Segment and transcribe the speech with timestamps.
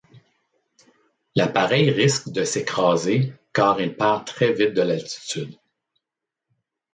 [1.35, 5.55] L'appareil risque de s’écraser car il perd très vite de l'altitude.